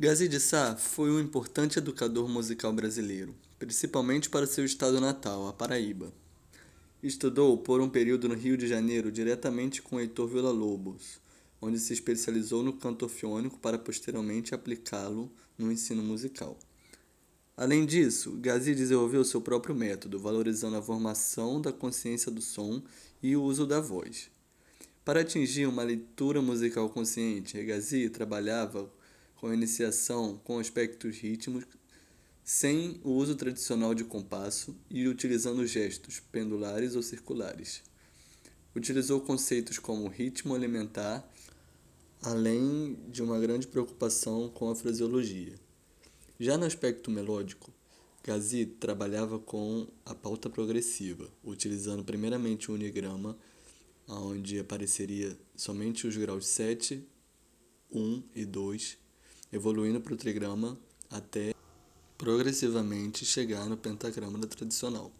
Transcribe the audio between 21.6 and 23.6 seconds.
da consciência do som e o